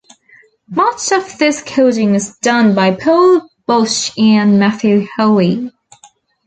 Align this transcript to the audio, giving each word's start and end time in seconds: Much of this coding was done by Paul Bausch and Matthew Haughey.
Much 0.67 1.11
of 1.11 1.37
this 1.37 1.61
coding 1.61 2.13
was 2.13 2.35
done 2.39 2.73
by 2.73 2.89
Paul 2.89 3.47
Bausch 3.69 4.11
and 4.19 4.57
Matthew 4.57 5.05
Haughey. 5.15 5.71